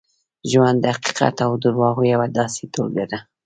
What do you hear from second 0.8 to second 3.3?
د حقیقت او درواغو یوه داسې ټولګه ده.